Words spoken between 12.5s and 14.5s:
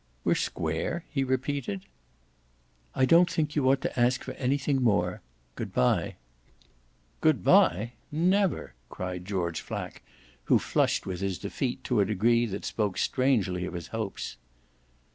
spoke strangely of his hopes.